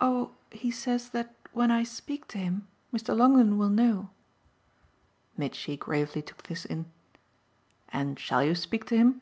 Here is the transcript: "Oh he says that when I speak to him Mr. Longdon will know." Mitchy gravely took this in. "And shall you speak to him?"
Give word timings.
"Oh 0.00 0.30
he 0.50 0.70
says 0.70 1.10
that 1.10 1.34
when 1.52 1.70
I 1.70 1.82
speak 1.82 2.26
to 2.28 2.38
him 2.38 2.66
Mr. 2.94 3.14
Longdon 3.14 3.58
will 3.58 3.68
know." 3.68 4.08
Mitchy 5.36 5.76
gravely 5.76 6.22
took 6.22 6.44
this 6.44 6.64
in. 6.64 6.86
"And 7.90 8.18
shall 8.18 8.42
you 8.42 8.54
speak 8.54 8.86
to 8.86 8.96
him?" 8.96 9.20